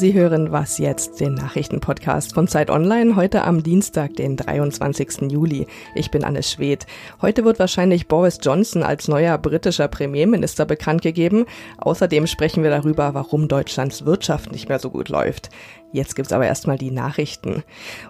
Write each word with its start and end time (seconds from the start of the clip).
Sie 0.00 0.14
hören 0.14 0.50
Was 0.50 0.78
jetzt, 0.78 1.20
den 1.20 1.34
Nachrichtenpodcast 1.34 2.32
von 2.32 2.48
Zeit 2.48 2.70
Online, 2.70 3.16
heute 3.16 3.44
am 3.44 3.62
Dienstag, 3.62 4.16
den 4.16 4.34
23. 4.34 5.30
Juli. 5.30 5.66
Ich 5.94 6.10
bin 6.10 6.24
Anne 6.24 6.42
Schwedt. 6.42 6.86
Heute 7.20 7.44
wird 7.44 7.58
wahrscheinlich 7.58 8.08
Boris 8.08 8.38
Johnson 8.40 8.82
als 8.82 9.08
neuer 9.08 9.36
britischer 9.36 9.88
Premierminister 9.88 10.64
bekannt 10.64 11.02
gegeben. 11.02 11.44
Außerdem 11.76 12.26
sprechen 12.28 12.62
wir 12.62 12.70
darüber, 12.70 13.12
warum 13.12 13.46
Deutschlands 13.46 14.06
Wirtschaft 14.06 14.52
nicht 14.52 14.70
mehr 14.70 14.78
so 14.78 14.88
gut 14.88 15.10
läuft. 15.10 15.50
Jetzt 15.92 16.14
gibt's 16.14 16.32
aber 16.32 16.46
erstmal 16.46 16.78
die 16.78 16.92
Nachrichten. 16.92 17.64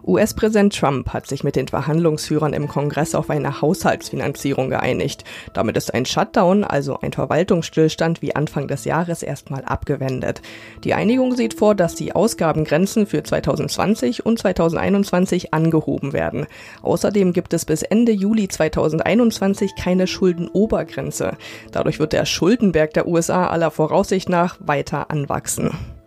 US-Präsident 0.07 0.77
Trump 0.77 1.15
hat 1.15 1.27
sich 1.27 1.45
mit 1.45 1.57
den 1.57 1.69
Verhandlungsführern 1.69 2.53
im 2.53 2.69
Kongress 2.69 3.15
auf 3.15 3.31
eine 3.31 3.63
Haushaltsfinanzierung 3.63 4.69
geeinigt. 4.69 5.25
Damit 5.55 5.79
ist 5.79 5.95
ein 5.95 6.05
Shutdown, 6.05 6.65
also 6.65 6.99
ein 7.01 7.13
Verwaltungsstillstand 7.13 8.21
wie 8.21 8.37
Anfang 8.37 8.69
des 8.69 8.85
Jahres 8.85 9.23
erstmal 9.23 9.65
abgewendet. 9.65 10.43
Die 10.85 10.93
Einigung 10.93 11.35
sieht 11.37 11.55
vor, 11.55 11.75
dass 11.75 11.95
die 11.95 12.15
Ausgabengrenzen 12.15 13.07
für 13.07 13.23
2020 13.23 14.27
und 14.27 14.39
2021 14.39 15.55
angehoben 15.55 16.13
werden. 16.13 16.47
Außerdem 16.83 17.33
gibt 17.33 17.55
es 17.55 17.65
bis 17.65 17.83
Ende 17.83 18.13
Juli 18.13 18.49
2021 18.49 19.75
keine 19.75 20.07
Schuldenobergrenze. 20.07 21.39
Dadurch 21.73 21.99
wird 21.99 22.13
der 22.13 22.27
Schuldenberg 22.27 22.93
der 22.93 23.09
USA 23.09 23.47
aller 23.47 23.71
Voraussicht 23.71 24.29
nach 24.29 24.59
weiter 24.61 25.11
anwachsen. 25.11 26.00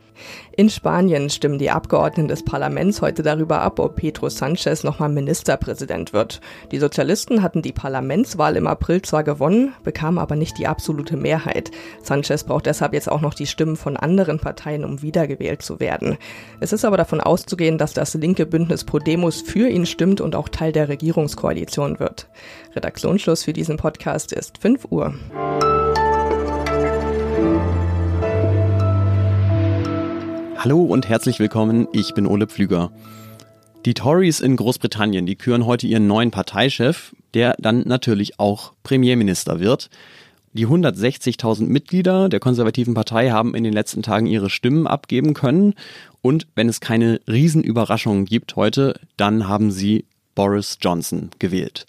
In 0.55 0.70
Spanien 0.70 1.31
stimmen 1.31 1.57
die 1.57 1.71
Abgeordneten 1.71 2.27
des 2.27 2.45
Parlaments 2.45 3.02
heute 3.02 3.23
darüber 3.23 3.62
ab, 3.62 3.80
ob 3.80 3.95
Pedro 3.95 4.30
Sanchez 4.30 4.84
nochmal 4.84 5.09
Ministerpräsident 5.09 6.13
wird. 6.13 6.41
Die 6.71 6.77
Sozialisten 6.77 7.41
hatten 7.41 7.63
die 7.63 7.71
Parlamentswahl 7.71 8.55
im 8.55 8.67
April 8.67 9.02
zwar 9.02 9.23
gewonnen, 9.23 9.73
bekamen 9.84 10.20
aber 10.20 10.35
nicht 10.35 10.59
die 10.59 10.67
absolute 10.67 11.17
Mehrheit. 11.17 11.71
Sanchez 12.03 12.43
braucht 12.43 12.67
deshalb 12.67 12.93
jetzt 12.93 13.12
auch 13.12 13.21
noch 13.21 13.34
die 13.34 13.48
Stimmen 13.48 13.76
von 13.76 13.98
anderen 13.98 14.37
Parteien, 14.37 14.85
um 14.85 15.01
wiedergewählt 15.01 15.63
zu 15.63 15.79
werden. 15.79 16.20
Es 16.60 16.71
ist 16.71 16.85
aber 16.85 16.98
davon 16.98 17.20
auszugehen, 17.20 17.79
dass 17.79 17.93
das 17.93 18.13
linke 18.13 18.45
Bündnis 18.45 18.84
Podemos 18.84 19.41
für 19.41 19.67
ihn 19.67 19.88
stimmt 19.88 20.21
und 20.21 20.35
auch 20.35 20.49
Teil 20.49 20.71
der 20.71 20.88
Regierungskoalition 20.88 21.99
wird. 21.99 22.27
Redaktionsschluss 22.76 23.43
für 23.43 23.54
diesen 23.54 23.77
Podcast 23.77 24.32
ist 24.32 24.60
5 24.60 24.85
Uhr. 24.91 25.15
Hallo 30.64 30.82
und 30.82 31.10
herzlich 31.10 31.40
willkommen, 31.40 31.90
ich 31.92 32.14
bin 32.14 32.26
Ole 32.26 32.48
Pflüger. 32.48 32.90
Die 33.84 33.94
Tories 33.94 34.40
in 34.40 34.56
Großbritannien, 34.56 35.26
die 35.26 35.36
küren 35.36 35.66
heute 35.66 35.88
ihren 35.88 36.08
neuen 36.08 36.32
Parteichef, 36.32 37.14
der 37.34 37.58
dann 37.60 37.86
natürlich 37.86 38.40
auch 38.40 38.72
Premierminister 38.82 39.60
wird. 39.60 39.90
Die 40.54 40.66
160.000 40.66 41.66
Mitglieder 41.66 42.30
der 42.30 42.40
konservativen 42.40 42.94
Partei 42.94 43.32
haben 43.32 43.56
in 43.56 43.66
den 43.66 43.74
letzten 43.74 44.04
Tagen 44.04 44.26
ihre 44.26 44.50
Stimmen 44.50 44.88
abgeben 44.88 45.34
können 45.34 45.74
und 46.22 46.48
wenn 46.56 46.70
es 46.70 46.80
keine 46.80 47.20
Riesenüberraschungen 47.28 48.24
gibt 48.24 48.56
heute, 48.56 48.98
dann 49.18 49.50
haben 49.50 49.70
sie 49.70 50.06
Boris 50.34 50.78
Johnson 50.82 51.32
gewählt. 51.40 51.86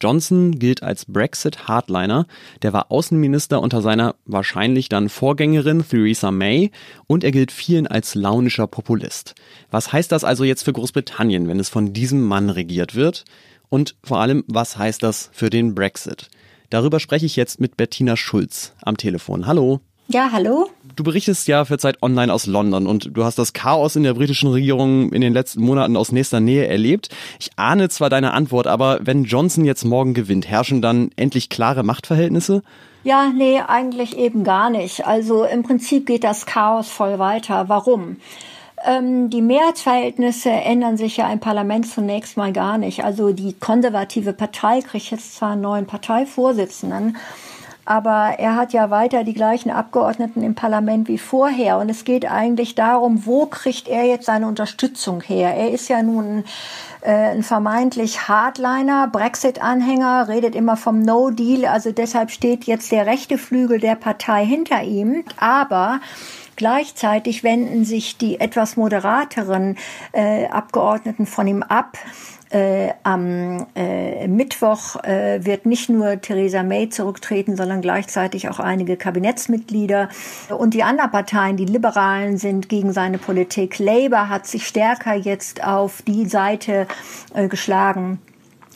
Johnson 0.00 0.58
gilt 0.58 0.82
als 0.82 1.04
Brexit-Hardliner. 1.06 2.26
Der 2.62 2.72
war 2.72 2.90
Außenminister 2.90 3.60
unter 3.60 3.82
seiner 3.82 4.14
wahrscheinlich 4.24 4.88
dann 4.88 5.08
Vorgängerin 5.08 5.84
Theresa 5.88 6.30
May 6.30 6.70
und 7.06 7.24
er 7.24 7.32
gilt 7.32 7.52
vielen 7.52 7.86
als 7.86 8.14
launischer 8.14 8.66
Populist. 8.66 9.34
Was 9.70 9.92
heißt 9.92 10.12
das 10.12 10.24
also 10.24 10.44
jetzt 10.44 10.62
für 10.62 10.72
Großbritannien, 10.72 11.48
wenn 11.48 11.60
es 11.60 11.68
von 11.68 11.92
diesem 11.92 12.22
Mann 12.22 12.50
regiert 12.50 12.94
wird? 12.94 13.24
Und 13.68 13.96
vor 14.02 14.20
allem, 14.20 14.44
was 14.46 14.78
heißt 14.78 15.02
das 15.02 15.30
für 15.32 15.50
den 15.50 15.74
Brexit? 15.74 16.28
Darüber 16.70 17.00
spreche 17.00 17.26
ich 17.26 17.36
jetzt 17.36 17.60
mit 17.60 17.76
Bettina 17.76 18.16
Schulz 18.16 18.74
am 18.82 18.96
Telefon. 18.96 19.46
Hallo. 19.46 19.80
Ja, 20.08 20.30
hallo. 20.32 20.70
Du 20.98 21.04
berichtest 21.04 21.46
ja 21.46 21.64
für 21.64 21.78
Zeit 21.78 22.02
Online 22.02 22.34
aus 22.34 22.46
London 22.46 22.88
und 22.88 23.16
du 23.16 23.22
hast 23.22 23.38
das 23.38 23.52
Chaos 23.52 23.94
in 23.94 24.02
der 24.02 24.14
britischen 24.14 24.50
Regierung 24.50 25.12
in 25.12 25.20
den 25.20 25.32
letzten 25.32 25.62
Monaten 25.62 25.96
aus 25.96 26.10
nächster 26.10 26.40
Nähe 26.40 26.66
erlebt. 26.66 27.10
Ich 27.38 27.50
ahne 27.54 27.88
zwar 27.88 28.10
deine 28.10 28.32
Antwort, 28.32 28.66
aber 28.66 28.98
wenn 29.02 29.22
Johnson 29.22 29.64
jetzt 29.64 29.84
morgen 29.84 30.12
gewinnt, 30.12 30.48
herrschen 30.48 30.82
dann 30.82 31.12
endlich 31.14 31.50
klare 31.50 31.84
Machtverhältnisse? 31.84 32.64
Ja, 33.04 33.30
nee, 33.32 33.60
eigentlich 33.60 34.18
eben 34.18 34.42
gar 34.42 34.70
nicht. 34.70 35.06
Also 35.06 35.44
im 35.44 35.62
Prinzip 35.62 36.04
geht 36.04 36.24
das 36.24 36.46
Chaos 36.46 36.88
voll 36.88 37.20
weiter. 37.20 37.68
Warum? 37.68 38.16
Ähm, 38.84 39.30
die 39.30 39.40
Mehrheitsverhältnisse 39.40 40.50
ändern 40.50 40.96
sich 40.96 41.16
ja 41.16 41.32
im 41.32 41.38
Parlament 41.38 41.86
zunächst 41.86 42.36
mal 42.36 42.52
gar 42.52 42.76
nicht. 42.76 43.04
Also 43.04 43.32
die 43.32 43.52
konservative 43.52 44.32
Partei 44.32 44.80
kriegt 44.80 45.12
jetzt 45.12 45.36
zwar 45.36 45.52
einen 45.52 45.62
neuen 45.62 45.86
Parteivorsitzenden, 45.86 47.16
aber 47.88 48.34
er 48.38 48.54
hat 48.54 48.74
ja 48.74 48.90
weiter 48.90 49.24
die 49.24 49.32
gleichen 49.32 49.70
Abgeordneten 49.70 50.42
im 50.42 50.54
Parlament 50.54 51.08
wie 51.08 51.16
vorher. 51.16 51.78
Und 51.78 51.88
es 51.88 52.04
geht 52.04 52.30
eigentlich 52.30 52.74
darum, 52.74 53.24
wo 53.24 53.46
kriegt 53.46 53.88
er 53.88 54.04
jetzt 54.04 54.26
seine 54.26 54.46
Unterstützung 54.46 55.22
her? 55.22 55.54
Er 55.54 55.70
ist 55.70 55.88
ja 55.88 56.02
nun 56.02 56.44
äh, 57.00 57.30
ein 57.30 57.42
vermeintlich 57.42 58.28
Hardliner, 58.28 59.08
Brexit-Anhänger, 59.08 60.28
redet 60.28 60.54
immer 60.54 60.76
vom 60.76 61.00
No-Deal. 61.00 61.64
Also 61.64 61.90
deshalb 61.90 62.30
steht 62.30 62.64
jetzt 62.64 62.92
der 62.92 63.06
rechte 63.06 63.38
Flügel 63.38 63.80
der 63.80 63.94
Partei 63.94 64.44
hinter 64.44 64.82
ihm. 64.82 65.24
Aber 65.38 66.00
Gleichzeitig 66.58 67.44
wenden 67.44 67.84
sich 67.84 68.18
die 68.18 68.40
etwas 68.40 68.76
moderateren 68.76 69.76
äh, 70.10 70.48
Abgeordneten 70.48 71.24
von 71.24 71.46
ihm 71.46 71.62
ab. 71.62 71.96
Äh, 72.50 72.94
am 73.02 73.66
äh, 73.74 74.26
Mittwoch 74.26 74.96
äh, 75.04 75.44
wird 75.44 75.66
nicht 75.66 75.90
nur 75.90 76.20
Theresa 76.20 76.62
May 76.62 76.88
zurücktreten, 76.88 77.56
sondern 77.56 77.82
gleichzeitig 77.82 78.48
auch 78.48 78.58
einige 78.58 78.96
Kabinettsmitglieder. 78.96 80.08
Und 80.56 80.72
die 80.72 80.82
anderen 80.82 81.10
Parteien, 81.10 81.58
die 81.58 81.66
Liberalen, 81.66 82.38
sind 82.38 82.68
gegen 82.70 82.92
seine 82.92 83.18
Politik. 83.18 83.78
Labour 83.78 84.30
hat 84.30 84.46
sich 84.46 84.66
stärker 84.66 85.14
jetzt 85.14 85.62
auf 85.62 86.00
die 86.02 86.26
Seite 86.26 86.86
äh, 87.34 87.48
geschlagen 87.48 88.18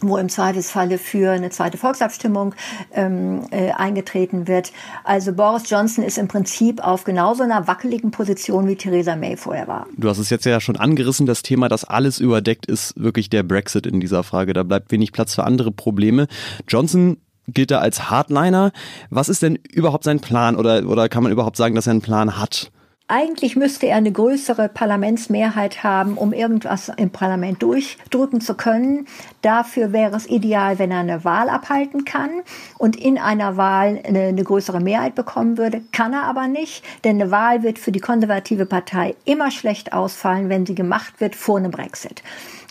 wo 0.08 0.16
im 0.16 0.28
Zweifelsfalle 0.28 0.98
für 0.98 1.32
eine 1.32 1.50
zweite 1.50 1.78
Volksabstimmung 1.78 2.54
ähm, 2.92 3.42
äh, 3.50 3.70
eingetreten 3.72 4.48
wird. 4.48 4.72
Also 5.04 5.32
Boris 5.32 5.68
Johnson 5.68 6.04
ist 6.04 6.18
im 6.18 6.28
Prinzip 6.28 6.82
auf 6.82 7.04
genauso 7.04 7.42
einer 7.42 7.66
wackeligen 7.66 8.10
Position 8.10 8.66
wie 8.68 8.76
Theresa 8.76 9.16
May 9.16 9.36
vorher 9.36 9.68
war. 9.68 9.86
Du 9.96 10.08
hast 10.08 10.18
es 10.18 10.30
jetzt 10.30 10.44
ja 10.44 10.60
schon 10.60 10.76
angerissen, 10.76 11.26
das 11.26 11.42
Thema, 11.42 11.68
das 11.68 11.84
alles 11.84 12.18
überdeckt, 12.18 12.66
ist 12.66 12.94
wirklich 13.00 13.30
der 13.30 13.42
Brexit 13.42 13.86
in 13.86 14.00
dieser 14.00 14.22
Frage. 14.22 14.52
Da 14.52 14.62
bleibt 14.62 14.90
wenig 14.90 15.12
Platz 15.12 15.34
für 15.34 15.44
andere 15.44 15.72
Probleme. 15.72 16.26
Johnson 16.68 17.18
gilt 17.48 17.70
da 17.70 17.78
als 17.78 18.10
Hardliner. 18.10 18.72
Was 19.10 19.28
ist 19.28 19.42
denn 19.42 19.56
überhaupt 19.70 20.04
sein 20.04 20.20
Plan 20.20 20.56
oder, 20.56 20.86
oder 20.88 21.08
kann 21.08 21.22
man 21.22 21.32
überhaupt 21.32 21.56
sagen, 21.56 21.74
dass 21.74 21.86
er 21.86 21.92
einen 21.92 22.02
Plan 22.02 22.38
hat? 22.38 22.70
Eigentlich 23.08 23.56
müsste 23.56 23.86
er 23.88 23.96
eine 23.96 24.12
größere 24.12 24.68
Parlamentsmehrheit 24.68 25.82
haben, 25.82 26.16
um 26.16 26.32
irgendwas 26.32 26.90
im 26.96 27.10
Parlament 27.10 27.62
durchdrücken 27.62 28.40
zu 28.40 28.54
können. 28.54 29.06
Dafür 29.42 29.92
wäre 29.92 30.16
es 30.16 30.26
ideal, 30.26 30.78
wenn 30.78 30.90
er 30.90 31.00
eine 31.00 31.24
Wahl 31.24 31.50
abhalten 31.50 32.04
kann 32.04 32.30
und 32.78 32.96
in 32.96 33.18
einer 33.18 33.56
Wahl 33.56 34.00
eine, 34.06 34.22
eine 34.22 34.44
größere 34.44 34.80
Mehrheit 34.80 35.14
bekommen 35.14 35.58
würde. 35.58 35.82
Kann 35.92 36.14
er 36.14 36.22
aber 36.22 36.46
nicht, 36.48 36.84
denn 37.04 37.20
eine 37.20 37.30
Wahl 37.30 37.62
wird 37.62 37.78
für 37.78 37.92
die 37.92 38.00
konservative 38.00 38.66
Partei 38.66 39.14
immer 39.24 39.50
schlecht 39.50 39.92
ausfallen, 39.92 40.48
wenn 40.48 40.64
sie 40.64 40.74
gemacht 40.74 41.20
wird 41.20 41.34
vor 41.34 41.58
einem 41.58 41.70
Brexit. 41.70 42.22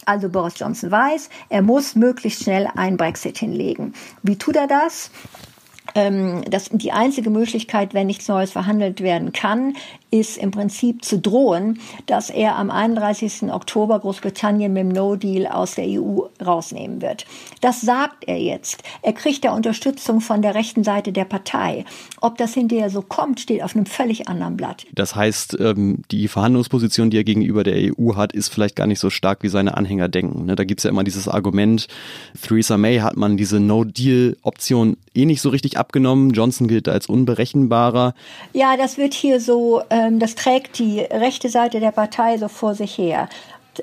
Also 0.05 0.29
Boris 0.29 0.57
Johnson 0.57 0.89
weiß, 0.89 1.29
er 1.49 1.61
muss 1.61 1.95
möglichst 1.95 2.43
schnell 2.43 2.67
einen 2.75 2.97
Brexit 2.97 3.37
hinlegen. 3.37 3.93
Wie 4.23 4.37
tut 4.37 4.55
er 4.55 4.67
das? 4.67 5.11
Ähm, 5.93 6.43
das, 6.49 6.69
die 6.71 6.91
einzige 6.91 7.29
Möglichkeit, 7.29 7.93
wenn 7.93 8.07
nichts 8.07 8.27
Neues 8.27 8.51
verhandelt 8.51 9.01
werden 9.01 9.33
kann, 9.33 9.75
ist 10.11 10.37
im 10.37 10.51
Prinzip 10.51 11.05
zu 11.05 11.17
drohen, 11.17 11.79
dass 12.05 12.29
er 12.29 12.57
am 12.57 12.69
31. 12.69 13.43
Oktober 13.51 13.99
Großbritannien 13.99 14.71
mit 14.71 14.81
dem 14.81 14.89
No-Deal 14.89 15.47
aus 15.47 15.75
der 15.75 15.85
EU 15.87 16.23
rausnehmen 16.45 17.01
wird. 17.01 17.25
Das 17.61 17.81
sagt 17.81 18.25
er 18.27 18.37
jetzt. 18.37 18.83
Er 19.01 19.13
kriegt 19.13 19.45
da 19.45 19.55
Unterstützung 19.55 20.19
von 20.19 20.41
der 20.41 20.53
rechten 20.53 20.83
Seite 20.83 21.13
der 21.13 21.25
Partei. 21.25 21.85
Ob 22.19 22.37
das 22.37 22.53
hinterher 22.53 22.89
so 22.89 23.01
kommt, 23.01 23.39
steht 23.39 23.63
auf 23.63 23.75
einem 23.75 23.85
völlig 23.85 24.27
anderen 24.27 24.57
Blatt. 24.57 24.85
Das 24.93 25.15
heißt, 25.15 25.57
ähm, 25.59 26.03
die 26.11 26.27
Verhandlungsposition, 26.27 27.09
die 27.09 27.17
er 27.17 27.23
gegenüber 27.23 27.63
der 27.63 27.75
EU 27.97 28.15
hat, 28.15 28.33
ist 28.33 28.49
vielleicht 28.49 28.75
gar 28.75 28.87
nicht 28.87 28.99
so 28.99 29.09
stark, 29.09 29.43
wie 29.43 29.47
seine 29.47 29.77
Anhänger 29.77 30.09
denken. 30.09 30.45
Ne? 30.45 30.55
Da 30.55 30.65
gibt's 30.65 30.83
ja 30.83 30.89
immer 30.89 31.05
dieses 31.05 31.29
Argument, 31.29 31.87
Theresa 32.41 32.77
May 32.77 32.99
hat 32.99 33.15
man 33.15 33.37
diese 33.37 33.61
No-Deal-Option 33.61 34.97
eh 35.13 35.25
nicht 35.25 35.41
so 35.41 35.49
richtig 35.49 35.77
abgenommen. 35.77 36.31
Johnson 36.31 36.67
gilt 36.67 36.89
als 36.89 37.07
unberechenbarer. 37.07 38.13
Ja, 38.53 38.75
das 38.77 38.97
wird 38.97 39.13
hier 39.13 39.39
so, 39.39 39.81
ähm, 39.89 40.00
das 40.09 40.35
trägt 40.35 40.79
die 40.79 41.01
rechte 41.01 41.49
Seite 41.49 41.79
der 41.79 41.91
Partei 41.91 42.37
so 42.37 42.47
vor 42.47 42.75
sich 42.75 42.97
her. 42.97 43.29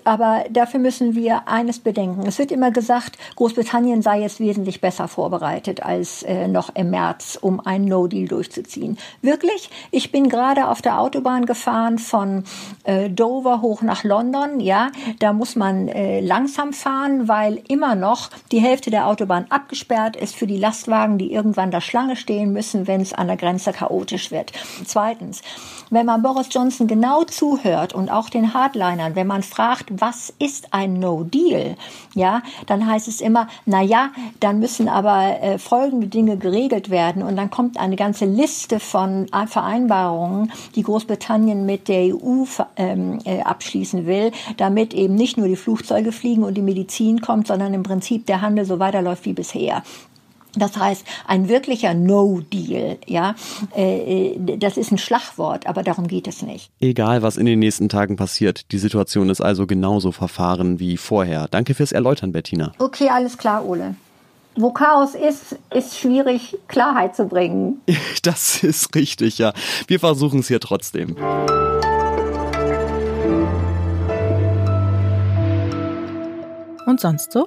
Aber 0.05 0.45
dafür 0.51 0.81
müssen 0.81 1.15
wir 1.15 1.49
eines 1.49 1.79
bedenken. 1.79 2.27
Es 2.27 2.39
wird 2.39 2.53
immer 2.53 2.71
gesagt, 2.71 3.17
Großbritannien 3.37 4.03
sei 4.03 4.21
jetzt 4.21 4.41
wesentlich 4.41 4.81
besser 4.81 5.09
vorbereitet 5.09 5.83
als 5.83 6.23
äh, 6.23 6.47
noch 6.49 6.75
im 6.75 6.91
März, 6.91 7.39
um 7.41 7.61
einen 7.61 7.87
No-Deal 7.87 8.29
durchzuziehen. 8.29 8.99
Wirklich? 9.23 9.71
Ich 9.91 10.13
bin 10.13 10.29
gerade 10.29 10.69
auf 10.69 10.83
der 10.83 11.01
Autobahn 11.01 11.47
gefahren 11.47 11.99
von 11.99 12.45
äh, 12.85 13.09
Dover 13.09 13.63
hoch 13.63 13.83
nach 13.83 14.05
London. 14.05 14.61
Ja, 14.61 14.91
da 15.21 15.33
muss 15.33 15.57
man 15.57 15.89
äh, 15.89 16.21
langsam 16.21 16.73
fahren, 16.73 17.29
weil 17.29 17.63
immer 17.69 17.95
noch 17.95 18.31
die 18.53 18.61
Hälfte 18.61 18.91
der 18.91 19.07
Autobahn 19.07 19.47
abgesperrt 19.49 20.17
ist 20.17 20.37
für 20.37 20.47
die 20.47 20.59
Lastwagen, 20.59 21.19
die 21.19 21.33
irgendwann 21.33 21.71
da 21.71 21.81
Schlange 21.81 22.17
stehen 22.17 22.53
müssen, 22.53 22.87
wenn 22.87 23.01
es 23.01 23.15
an 23.15 23.29
der 23.29 23.37
Grenze 23.37 23.73
chaotisch 23.73 24.31
wird. 24.31 24.53
Zweitens, 24.85 25.43
wenn 25.91 26.07
man 26.07 26.23
Boris 26.23 26.49
Johnson 26.51 26.87
genau 26.87 27.25
zuhört 27.25 27.95
und 27.95 28.11
auch 28.11 28.29
den 28.29 28.53
Hardlinern, 28.53 29.15
wenn 29.15 29.27
man 29.27 29.43
fragt, 29.43 29.78
was 29.91 30.33
ist 30.39 30.73
ein 30.73 30.95
No 30.95 31.25
Deal, 31.25 31.77
ja, 32.15 32.43
dann 32.67 32.87
heißt 32.87 33.09
es 33.09 33.21
immer, 33.21 33.49
na 33.67 33.83
ja, 33.83 34.11
dann 34.41 34.59
müssen 34.59 34.89
aber 34.89 35.41
äh, 35.43 35.59
folgende 35.59 36.07
Dinge 36.07 36.37
geregelt 36.37 36.91
werden 36.91 37.23
und 37.23 37.37
dann 37.37 37.51
kommt 37.51 37.79
eine 37.79 37.97
ganze 37.97 38.25
Liste 38.25 38.81
von 38.81 39.27
Vereinbarungen, 39.47 40.53
die 40.75 40.83
Großbritannien 40.83 41.67
mit 41.67 41.89
der 41.89 42.15
EU 42.15 42.45
ähm, 42.77 43.19
äh, 43.25 43.41
abschließen 43.41 44.07
will, 44.07 44.33
damit 44.57 44.95
eben 44.95 45.15
nicht 45.15 45.37
nur 45.37 45.49
die 45.49 45.57
Flugzeuge 45.57 46.13
fliegen 46.13 46.45
und 46.45 46.55
die 46.55 46.63
Medizin 46.63 47.21
kommt, 47.21 47.47
sondern 47.47 47.75
im 47.75 47.83
Prinzip 47.83 48.27
der 48.27 48.41
Handel 48.41 48.65
so 48.65 48.79
weiterläuft 48.79 49.25
wie 49.25 49.33
bisher. 49.33 49.83
Das 50.59 50.77
heißt, 50.77 51.05
ein 51.27 51.49
wirklicher 51.49 51.95
No-Deal, 51.95 52.99
ja, 53.07 53.35
äh, 53.77 54.33
äh, 54.35 54.59
das 54.59 54.77
ist 54.77 54.91
ein 54.91 54.99
Schlagwort, 54.99 55.67
aber 55.67 55.83
darum 55.83 56.07
geht 56.09 56.27
es 56.27 56.43
nicht. 56.43 56.71
Egal, 56.81 57.23
was 57.23 57.37
in 57.37 57.47
den 57.47 57.59
nächsten 57.59 57.89
Tagen 57.89 58.17
passiert, 58.17 58.73
die 58.73 58.79
Situation 58.79 59.31
ist 59.31 59.41
also 59.41 59.67
genauso 59.67 60.13
verfahren 60.13 60.81
wie 60.81 60.97
vorher. 60.97 61.49
Danke 61.49 61.75
fürs 61.75 61.93
Erläutern, 61.93 62.33
Bettina. 62.33 62.73
Okay, 62.79 63.09
alles 63.09 63.39
klar, 63.39 63.65
Ole. 63.65 63.95
Wo 64.57 64.73
Chaos 64.73 65.15
ist, 65.15 65.57
ist 65.73 65.97
schwierig, 65.97 66.59
Klarheit 66.67 67.15
zu 67.15 67.27
bringen. 67.27 67.81
Das 68.23 68.63
ist 68.65 68.95
richtig, 68.95 69.39
ja. 69.39 69.53
Wir 69.87 70.01
versuchen 70.01 70.41
es 70.41 70.49
hier 70.49 70.61
trotzdem. 70.61 71.17
Und 76.87 77.01
sonst 77.01 77.33
so? 77.33 77.47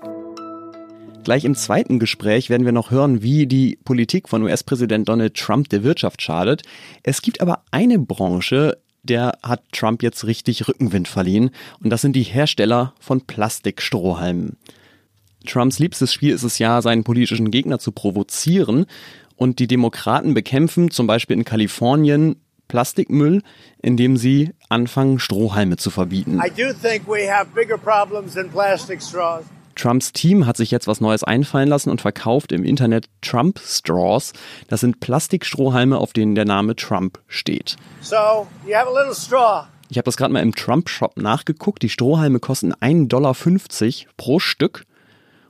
Gleich 1.23 1.45
im 1.45 1.53
zweiten 1.53 1.99
Gespräch 1.99 2.49
werden 2.49 2.65
wir 2.65 2.71
noch 2.71 2.89
hören, 2.89 3.21
wie 3.21 3.45
die 3.45 3.77
Politik 3.83 4.27
von 4.27 4.41
US-Präsident 4.41 5.07
Donald 5.07 5.35
Trump 5.35 5.69
der 5.69 5.83
Wirtschaft 5.83 6.21
schadet. 6.21 6.63
Es 7.03 7.21
gibt 7.21 7.41
aber 7.41 7.63
eine 7.69 7.99
Branche, 7.99 8.79
der 9.03 9.37
hat 9.43 9.61
Trump 9.71 10.01
jetzt 10.01 10.25
richtig 10.25 10.67
Rückenwind 10.67 11.07
verliehen, 11.07 11.51
und 11.83 11.91
das 11.91 12.01
sind 12.01 12.15
die 12.15 12.23
Hersteller 12.23 12.95
von 12.99 13.21
Plastikstrohhalmen. 13.21 14.57
Trumps 15.45 15.77
liebstes 15.77 16.11
Spiel 16.11 16.33
ist 16.33 16.43
es 16.43 16.57
ja, 16.57 16.81
seinen 16.81 17.03
politischen 17.03 17.51
Gegner 17.51 17.77
zu 17.77 17.91
provozieren, 17.91 18.87
und 19.35 19.59
die 19.59 19.67
Demokraten 19.67 20.33
bekämpfen 20.33 20.89
zum 20.89 21.05
Beispiel 21.07 21.37
in 21.37 21.45
Kalifornien 21.45 22.35
Plastikmüll, 22.67 23.43
indem 23.81 24.17
sie 24.17 24.51
anfangen, 24.69 25.19
Strohhalme 25.19 25.77
zu 25.77 25.91
verbieten. 25.91 26.39
I 26.43 26.49
do 26.49 26.73
think 26.73 27.07
we 27.07 27.31
have 27.31 27.47
bigger 27.53 27.77
problems 27.77 28.33
than 28.33 28.49
plastic 28.49 29.01
straws. 29.01 29.43
Trumps 29.81 30.13
Team 30.13 30.45
hat 30.45 30.57
sich 30.57 30.69
jetzt 30.69 30.85
was 30.85 31.01
Neues 31.01 31.23
einfallen 31.23 31.67
lassen 31.67 31.89
und 31.89 32.01
verkauft 32.01 32.51
im 32.51 32.63
Internet 32.63 33.07
Trump 33.23 33.59
Straws. 33.59 34.31
Das 34.67 34.81
sind 34.81 34.99
Plastikstrohhalme, 34.99 35.97
auf 35.97 36.13
denen 36.13 36.35
der 36.35 36.45
Name 36.45 36.75
Trump 36.75 37.19
steht. 37.27 37.77
So, 37.99 38.45
you 38.67 38.75
have 38.75 38.87
a 38.87 38.99
little 38.99 39.15
straw. 39.15 39.65
Ich 39.89 39.97
habe 39.97 40.05
das 40.05 40.17
gerade 40.17 40.31
mal 40.31 40.41
im 40.41 40.53
Trump 40.53 40.87
Shop 40.87 41.17
nachgeguckt. 41.17 41.81
Die 41.81 41.89
Strohhalme 41.89 42.39
kosten 42.39 42.73
1,50 42.73 43.07
Dollar 43.07 43.35
pro 44.17 44.37
Stück. 44.37 44.85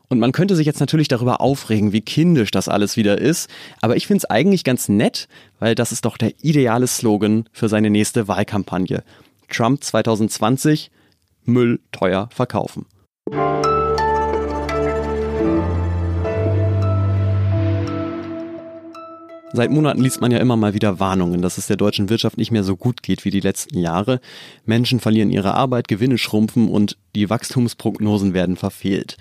Und 0.07 0.19
man 0.19 0.31
könnte 0.31 0.55
sich 0.55 0.65
jetzt 0.65 0.79
natürlich 0.79 1.09
darüber 1.09 1.41
aufregen, 1.41 1.91
wie 1.91 2.01
kindisch 2.01 2.51
das 2.51 2.69
alles 2.69 2.95
wieder 2.95 3.17
ist. 3.17 3.49
Aber 3.81 3.97
ich 3.97 4.07
finde 4.07 4.19
es 4.19 4.29
eigentlich 4.29 4.63
ganz 4.63 4.87
nett, 4.87 5.27
weil 5.59 5.75
das 5.75 5.91
ist 5.91 6.05
doch 6.05 6.17
der 6.17 6.31
ideale 6.41 6.87
Slogan 6.87 7.49
für 7.51 7.67
seine 7.67 7.89
nächste 7.89 8.29
Wahlkampagne. 8.29 9.03
Trump 9.49 9.83
2020, 9.83 10.89
Müll 11.43 11.81
teuer 11.91 12.29
verkaufen. 12.31 12.85
Seit 19.53 19.69
Monaten 19.69 20.01
liest 20.01 20.21
man 20.21 20.31
ja 20.31 20.37
immer 20.37 20.55
mal 20.55 20.73
wieder 20.73 21.01
Warnungen, 21.01 21.41
dass 21.41 21.57
es 21.57 21.67
der 21.67 21.75
deutschen 21.75 22.09
Wirtschaft 22.09 22.37
nicht 22.37 22.51
mehr 22.51 22.63
so 22.63 22.77
gut 22.77 23.03
geht 23.03 23.25
wie 23.25 23.31
die 23.31 23.41
letzten 23.41 23.77
Jahre. 23.79 24.21
Menschen 24.65 25.01
verlieren 25.01 25.29
ihre 25.29 25.55
Arbeit, 25.55 25.89
Gewinne 25.89 26.17
schrumpfen 26.17 26.69
und 26.69 26.97
die 27.15 27.29
Wachstumsprognosen 27.29 28.33
werden 28.33 28.55
verfehlt. 28.55 29.17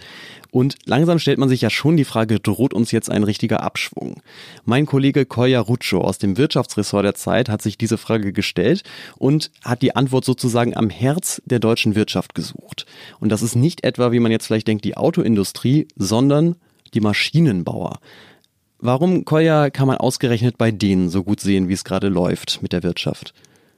Und 0.52 0.76
langsam 0.84 1.18
stellt 1.18 1.38
man 1.38 1.48
sich 1.48 1.62
ja 1.62 1.70
schon 1.70 1.96
die 1.96 2.04
Frage, 2.04 2.38
droht 2.38 2.74
uns 2.74 2.92
jetzt 2.92 3.10
ein 3.10 3.24
richtiger 3.24 3.64
Abschwung? 3.64 4.22
Mein 4.64 4.86
Kollege 4.86 5.26
Koya 5.26 5.60
Ruccio 5.60 6.00
aus 6.00 6.18
dem 6.18 6.36
Wirtschaftsressort 6.36 7.04
der 7.04 7.14
Zeit 7.14 7.48
hat 7.48 7.60
sich 7.60 7.76
diese 7.76 7.98
Frage 7.98 8.32
gestellt 8.32 8.84
und 9.16 9.50
hat 9.64 9.82
die 9.82 9.96
Antwort 9.96 10.24
sozusagen 10.24 10.76
am 10.76 10.90
Herz 10.90 11.42
der 11.44 11.58
deutschen 11.58 11.96
Wirtschaft 11.96 12.36
gesucht. 12.36 12.86
Und 13.18 13.30
das 13.30 13.42
ist 13.42 13.56
nicht 13.56 13.82
etwa, 13.82 14.12
wie 14.12 14.20
man 14.20 14.30
jetzt 14.30 14.46
vielleicht 14.46 14.68
denkt, 14.68 14.84
die 14.84 14.96
Autoindustrie, 14.96 15.88
sondern 15.96 16.54
die 16.94 17.00
Maschinenbauer. 17.00 17.98
Warum, 18.82 19.26
Kolja, 19.26 19.68
kann 19.68 19.86
man 19.86 19.98
ausgerechnet 19.98 20.56
bei 20.56 20.70
denen 20.70 21.10
so 21.10 21.22
gut 21.22 21.40
sehen, 21.40 21.68
wie 21.68 21.74
es 21.74 21.84
gerade 21.84 22.08
läuft 22.08 22.62
mit 22.62 22.72
der 22.72 22.82
Wirtschaft? 22.82 23.34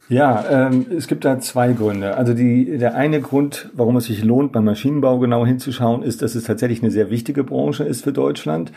Ja, 0.08 0.44
ähm, 0.69 0.87
es 0.96 1.08
gibt 1.08 1.25
da 1.25 1.40
zwei 1.40 1.72
Gründe. 1.72 2.16
Also 2.16 2.34
die, 2.34 2.78
der 2.78 2.94
eine 2.94 3.20
Grund, 3.20 3.70
warum 3.72 3.96
es 3.96 4.04
sich 4.04 4.22
lohnt, 4.22 4.52
beim 4.52 4.64
Maschinenbau 4.64 5.19
genau 5.19 5.46
hinzuschauen, 5.46 6.02
ist, 6.02 6.22
dass 6.22 6.34
es 6.34 6.44
tatsächlich 6.44 6.82
eine 6.82 6.90
sehr 6.90 7.10
wichtige 7.10 7.44
Branche 7.44 7.84
ist 7.84 8.04
für 8.04 8.12
Deutschland. 8.12 8.72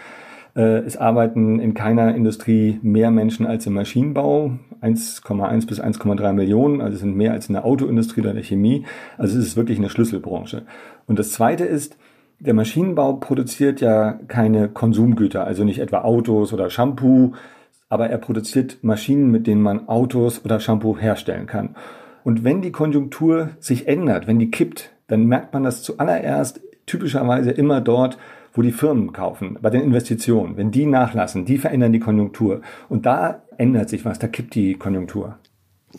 Äh, 0.56 0.80
es 0.80 0.98
arbeiten 0.98 1.60
in 1.60 1.74
keiner 1.74 2.16
Industrie 2.16 2.80
mehr 2.82 3.12
Menschen 3.12 3.46
als 3.46 3.68
im 3.68 3.74
Maschinenbau. 3.74 4.52
1,1 4.82 5.68
bis 5.68 5.82
1,3 5.82 6.34
Millionen, 6.34 6.82
also 6.82 6.98
sind 6.98 7.16
mehr 7.16 7.34
als 7.34 7.50
in 7.50 7.54
der 7.54 7.66
Autoindustrie 7.66 8.22
oder 8.22 8.34
der 8.34 8.44
Chemie. 8.44 8.86
Also 9.18 9.38
es 9.38 9.46
ist 9.46 9.58
wirklich 9.58 9.78
eine 9.78 9.90
Schlüsselbranche. 9.90 10.64
Und 11.06 11.20
das 11.20 11.32
zweite 11.32 11.66
ist, 11.66 11.98
der 12.46 12.54
Maschinenbau 12.54 13.14
produziert 13.14 13.82
ja 13.82 14.20
keine 14.28 14.70
Konsumgüter, 14.70 15.46
also 15.46 15.64
nicht 15.64 15.80
etwa 15.80 16.02
Autos 16.02 16.54
oder 16.54 16.70
Shampoo, 16.70 17.34
aber 17.90 18.10
er 18.10 18.18
produziert 18.18 18.84
Maschinen, 18.84 19.32
mit 19.32 19.48
denen 19.48 19.62
man 19.62 19.88
Autos 19.88 20.44
oder 20.44 20.60
Shampoo 20.60 20.98
herstellen 20.98 21.48
kann. 21.48 21.76
Und 22.24 22.44
wenn 22.44 22.62
die 22.62 22.72
Konjunktur 22.72 23.50
sich 23.60 23.88
ändert, 23.88 24.28
wenn 24.28 24.40
die 24.40 24.50
kippt, 24.52 24.92
dann 25.08 25.26
merkt 25.26 25.54
man 25.54 25.64
das 25.64 25.84
zuallererst 25.84 26.62
typischerweise 26.86 27.52
immer 27.52 27.82
dort, 27.82 28.18
wo 28.54 28.62
die 28.62 28.72
Firmen 28.72 29.12
kaufen, 29.12 29.58
bei 29.62 29.70
den 29.70 29.82
Investitionen. 29.82 30.58
Wenn 30.58 30.72
die 30.72 30.86
nachlassen, 30.86 31.46
die 31.46 31.58
verändern 31.58 31.92
die 31.94 32.00
Konjunktur. 32.00 32.62
Und 32.90 33.06
da 33.06 33.44
ändert 33.58 33.90
sich 33.90 34.06
was, 34.06 34.18
da 34.18 34.28
kippt 34.28 34.56
die 34.56 34.76
Konjunktur. 34.76 35.38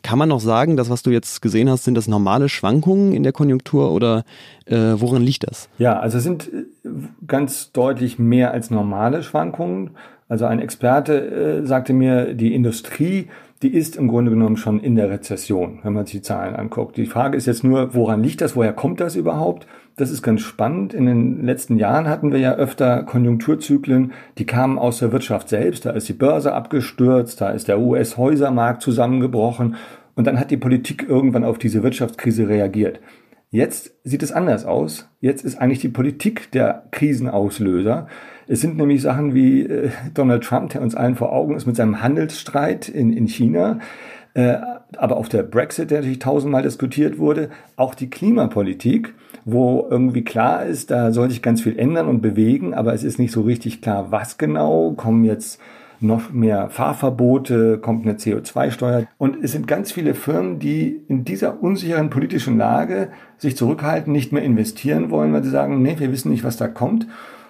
Kann 0.02 0.19
man 0.19 0.28
noch 0.28 0.40
sagen, 0.40 0.76
das, 0.76 0.90
was 0.90 1.02
du 1.02 1.10
jetzt 1.10 1.43
gesehen 1.43 1.69
hast, 1.69 1.84
sind 1.84 1.94
das 1.94 2.08
normale 2.08 2.48
Schwankungen 2.48 3.12
in 3.12 3.22
der 3.22 3.32
Konjunktur 3.32 3.93
oder 3.93 4.25
äh, 4.66 4.94
woran 4.96 5.22
liegt 5.22 5.48
das? 5.48 5.69
Ja, 5.78 5.98
also 5.98 6.19
es 6.19 6.25
sind 6.25 6.52
äh, 6.52 6.88
ganz 7.26 7.72
deutlich 7.72 8.19
mehr 8.19 8.52
als 8.52 8.70
normale 8.70 9.22
Schwankungen. 9.22 9.90
Also 10.28 10.44
ein 10.44 10.58
Experte 10.58 11.62
äh, 11.62 11.66
sagte 11.66 11.93
mir, 11.93 12.34
die 12.34 12.54
Industrie, 12.54 13.28
die 13.63 13.75
ist 13.75 13.96
im 13.96 14.08
Grunde 14.08 14.31
genommen 14.31 14.56
schon 14.56 14.81
in 14.81 14.96
der 14.96 15.10
Rezession, 15.10 15.79
wenn 15.82 15.94
man 15.94 16.05
sich 16.05 16.17
die 16.17 16.22
Zahlen 16.22 16.55
anguckt. 16.55 16.96
Die 16.96 17.06
Frage 17.06 17.36
ist 17.36 17.46
jetzt 17.46 17.65
nur, 17.65 17.94
woran 17.94 18.22
liegt 18.22 18.41
das? 18.43 18.55
Woher 18.55 18.72
kommt 18.72 19.01
das 19.01 19.17
überhaupt? 19.17 19.67
Das 19.96 20.10
ist 20.10 20.22
ganz 20.22 20.43
spannend. 20.43 20.93
In 20.93 21.06
den 21.06 21.44
letzten 21.44 21.79
Jahren 21.79 22.06
hatten 22.06 22.32
wir 22.32 22.39
ja 22.39 22.55
öfter 22.55 23.03
Konjunkturzyklen, 23.03 24.13
die 24.36 24.44
kamen 24.44 24.79
aus 24.79 24.98
der 24.98 25.10
Wirtschaft 25.10 25.48
selbst. 25.48 25.86
Da 25.86 25.91
ist 25.91 26.08
die 26.08 26.13
Börse 26.13 26.53
abgestürzt, 26.53 27.41
da 27.41 27.48
ist 27.48 27.69
der 27.69 27.81
US-Häusermarkt 27.81 28.82
zusammengebrochen 28.82 29.77
und 30.17 30.27
dann 30.27 30.39
hat 30.39 30.51
die 30.51 30.58
Politik 30.58 31.06
irgendwann 31.08 31.44
auf 31.44 31.56
diese 31.56 31.82
Wirtschaftskrise 31.82 32.48
reagiert. 32.48 33.01
Jetzt 33.50 33.94
sieht 34.03 34.22
es 34.22 34.32
anders 34.32 34.65
aus. 34.65 35.08
Jetzt 35.20 35.44
ist 35.44 35.56
eigentlich 35.56 35.81
die 35.81 35.88
Politik 35.88 36.50
der 36.50 36.84
Krisenauslöser. 36.91 38.08
Es 38.48 38.60
sind 38.60 38.76
nämlich 38.76 39.03
Sachen 39.03 39.34
wie 39.34 39.62
äh, 39.62 39.91
Donald 40.15 40.44
Trump, 40.44 40.70
der 40.70 40.82
uns 40.82 40.94
allen 40.94 41.17
vor 41.17 41.32
Augen 41.32 41.56
ist 41.56 41.67
mit 41.67 41.76
seinem 41.76 42.03
Handelsstreit 42.03 42.88
in, 42.88 43.12
in 43.12 43.26
China. 43.26 43.79
Äh, 44.34 44.58
aber 44.98 45.17
auch 45.17 45.29
der 45.29 45.43
Brexit, 45.43 45.91
der 45.91 45.98
natürlich 45.98 46.19
tausendmal 46.19 46.62
diskutiert 46.62 47.19
wurde, 47.19 47.48
auch 47.76 47.94
die 47.94 48.10
Klimapolitik, 48.10 49.15
wo 49.44 49.86
irgendwie 49.91 50.24
klar 50.24 50.67
ist, 50.67 50.91
da 50.91 51.12
soll 51.12 51.31
sich 51.31 51.41
ganz 51.41 51.62
viel 51.62 51.79
ändern 51.79 52.08
und 52.08 52.20
bewegen, 52.20 52.74
aber 52.74 52.93
es 52.93 53.03
ist 53.03 53.19
nicht 53.19 53.32
so 53.32 53.43
richtig 53.43 53.81
klar, 53.81 54.10
was 54.10 54.38
genau. 54.38 54.93
Kommen 54.93 55.24
jetzt 55.24 55.60
noch 56.00 56.32
mehr 56.32 56.70
Fahrverbote, 56.70 57.79
kommt 57.79 58.06
eine 58.06 58.17
CO2-Steuer. 58.17 59.06
Und 59.19 59.43
es 59.43 59.53
sind 59.53 59.67
ganz 59.67 59.93
viele 59.93 60.15
Firmen, 60.15 60.58
die 60.58 61.00
in 61.08 61.24
dieser 61.24 61.62
unsicheren 61.62 62.10
politischen 62.10 62.58
Lage 62.58 63.08
sich 63.38 63.56
zurückhalten, 63.56 64.12
nicht 64.12 64.32
mehr 64.32 64.43
investieren 64.43 65.10
wollen, 65.10 65.32
weil 65.32 65.44
sie 65.44 65.50
sagen, 65.50 65.82
nee, 65.82 65.96
wir 65.98 66.12
wissen 66.12 66.31
nicht, 66.31 66.44
was 66.44 66.56
da 66.56 66.69
kommt. 66.69 67.06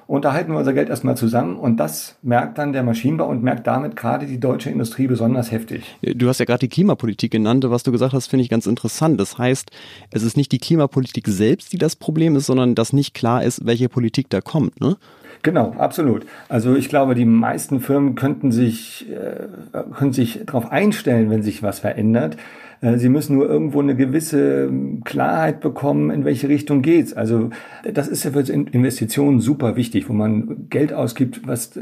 und 0.07 0.25
da 0.25 0.33
halten 0.33 0.53
wir 0.53 0.59
unser 0.59 0.73
Geld 0.73 0.89
erstmal 0.89 1.17
zusammen 1.17 1.57
und 1.57 1.79
das 1.79 2.17
merkt 2.23 2.59
dann 2.59 2.73
der 2.73 2.83
Maschinenbau 2.83 3.29
und 3.29 3.43
merkt 3.43 3.67
damit 3.67 3.97
gerade 3.97 4.27
die 4.27 4.39
deutsche 4.39 4.71
Industrie 4.71 5.07
besonders 5.07 5.51
heftig. 5.51 5.97
Du 6.03 6.29
hast 6.29 6.39
ja 6.39 6.45
gerade 6.45 6.61
die 6.61 6.69
Klimapolitik 6.69 7.33
genannt, 7.33 7.65
was 7.69 7.83
du 7.83 7.93
gesagt 7.93 8.13
hast, 8.13 8.29
finde 8.29 8.45
ich 8.45 8.49
ganz 8.49 8.67
interessant. 8.67 9.19
Das 9.19 9.39
heißt, 9.39 9.71
es 10.11 10.23
ist 10.23 10.37
nicht 10.37 10.53
die 10.53 10.59
Klimapolitik 10.59 11.27
selbst, 11.27 11.73
die 11.73 11.79
das 11.79 11.97
Problem 11.97 12.37
ist, 12.37 12.47
sondern 12.47 12.75
dass 12.75 12.93
nicht 12.93 13.15
klar 13.15 13.43
ist, 13.43 13.67
welche 13.67 13.89
Politik 13.89 14.31
da 14.31 14.41
kommt, 14.41 14.81
ne? 14.81 14.97
Genau, 15.43 15.75
absolut. 15.79 16.27
Also 16.49 16.75
ich 16.75 16.89
glaube, 16.89 17.15
die 17.15 17.25
meisten 17.25 17.81
Firmen 17.81 18.15
könnten 18.15 18.53
sich, 18.53 19.07
äh, 19.11 19.83
können 19.97 20.13
sich 20.13 20.45
darauf 20.47 20.71
einstellen, 20.71 21.31
wenn 21.31 21.43
sich 21.43 21.63
was 21.63 21.81
verändert. 21.81 22.37
Äh, 22.81 22.99
sie 22.99 23.09
müssen 23.09 23.37
nur 23.37 23.49
irgendwo 23.49 23.81
eine 23.81 23.97
gewisse 23.97 24.65
ähm, 24.65 25.03
Klarheit 25.05 25.61
bekommen, 25.61 26.11
in 26.11 26.25
welche 26.25 26.49
Richtung 26.49 26.83
geht's. 26.83 27.13
Also 27.13 27.51
das 27.91 28.09
ist 28.09 28.25
ja 28.25 28.33
für 28.33 28.41
Investitionen 28.53 29.41
super 29.41 29.77
wichtig, 29.77 30.09
wo 30.09 30.13
man 30.13 30.69
Geld 30.69 30.93
ausgibt, 30.93 31.47
was 31.47 31.73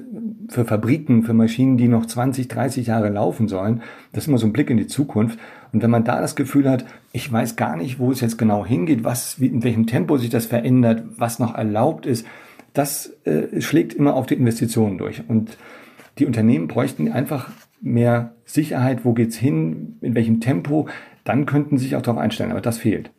für 0.49 0.65
Fabriken, 0.65 1.23
für 1.23 1.35
Maschinen, 1.35 1.77
die 1.77 1.89
noch 1.89 2.07
20, 2.07 2.49
30 2.49 2.87
Jahre 2.87 3.09
laufen 3.09 3.49
sollen. 3.49 3.83
Das 4.13 4.25
ist 4.25 4.29
immer 4.29 4.39
so 4.39 4.47
ein 4.47 4.53
Blick 4.53 4.71
in 4.71 4.77
die 4.77 4.87
Zukunft. 4.87 5.39
Und 5.73 5.83
wenn 5.83 5.91
man 5.91 6.05
da 6.05 6.21
das 6.21 6.37
Gefühl 6.37 6.71
hat, 6.71 6.85
ich 7.13 7.31
weiß 7.31 7.57
gar 7.57 7.77
nicht, 7.77 7.99
wo 7.99 8.13
es 8.13 8.21
jetzt 8.21 8.39
genau 8.39 8.65
hingeht, 8.65 9.03
was, 9.03 9.41
wie, 9.41 9.47
in 9.47 9.65
welchem 9.65 9.87
Tempo 9.87 10.17
sich 10.17 10.31
das 10.31 10.47
verändert, 10.47 11.03
was 11.17 11.41
noch 11.41 11.55
erlaubt 11.57 12.07
ist, 12.07 12.25
das 12.75 13.13
äh, 13.25 13.61
schlägt 13.61 13.95
immer 13.95 14.15
auf 14.15 14.27
die 14.27 14.35
Investitionen 14.35 14.99
durch. 14.99 15.23
Und 15.27 15.57
die 16.19 16.27
Unternehmen 16.27 16.69
bräuchten 16.69 17.11
einfach 17.11 17.51
mehr 17.81 18.35
Sicherheit, 18.45 19.05
wo 19.05 19.15
geht's 19.15 19.37
hin, 19.37 19.97
in 20.01 20.15
welchem 20.15 20.41
Tempo, 20.41 20.89
dann 21.25 21.47
könnten 21.47 21.79
sie 21.79 21.85
sich 21.85 21.97
auch 21.97 22.03
darauf 22.03 22.21
einstellen, 22.21 22.51
aber 22.51 22.61
das 22.61 22.79
fehlt. 22.79 23.11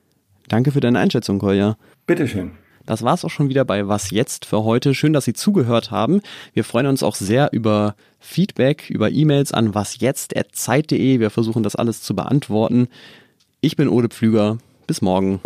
Danke 0.48 0.72
für 0.72 0.80
deine 0.80 1.00
Einschätzung, 1.00 1.40
Kolja. 1.40 1.78
Bitteschön. 2.06 2.52
Das 2.86 3.02
war's 3.02 3.26
auch 3.26 3.30
schon 3.30 3.50
wieder 3.50 3.66
bei 3.66 3.88
Was 3.88 4.12
jetzt 4.12 4.46
für 4.46 4.64
heute. 4.64 4.94
Schön, 4.94 5.14
dass 5.14 5.26
Sie 5.26 5.34
zugehört 5.34 5.90
haben. 5.90 6.22
Wir 6.54 6.64
freuen 6.64 6.86
uns 6.86 7.02
auch 7.02 7.16
sehr 7.16 7.50
über 7.52 7.96
Feedback, 8.20 8.92
über 8.92 9.10
E-Mails 9.10 9.54
an 9.54 9.74
wasjetzt.zeit.de. 9.74 11.20
Wir 11.20 11.32
versuchen 11.32 11.64
das 11.64 11.76
alles 11.76 12.02
zu 12.02 12.16
beantworten. 12.16 12.88
Ich 13.62 13.76
bin 13.76 13.90
Ode 13.90 14.10
Pflüger. 14.10 14.60
Bis 14.86 15.02
morgen. 15.02 15.40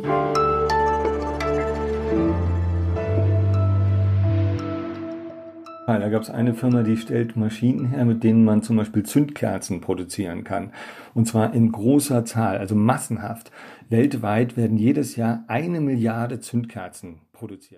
Da 5.98 6.10
gab 6.10 6.22
es 6.22 6.29
eine 6.29 6.53
Firma, 6.53 6.84
die 6.84 6.98
stellt 6.98 7.36
Maschinen 7.36 7.86
her, 7.86 8.05
mit 8.05 8.24
denen 8.24 8.46
man 8.46 8.62
zum 8.62 8.75
Beispiel 8.75 9.03
Zündkerzen 9.03 9.81
produzieren 9.81 10.43
kann. 10.43 10.74
Und 11.15 11.27
zwar 11.27 11.53
in 11.53 11.72
großer 11.72 12.25
Zahl, 12.25 12.58
also 12.58 12.75
massenhaft. 12.75 13.51
Weltweit 13.89 14.58
werden 14.58 14.77
jedes 14.77 15.15
Jahr 15.15 15.46
eine 15.48 15.81
Milliarde 15.81 16.39
Zündkerzen 16.41 17.22
produziert. 17.34 17.77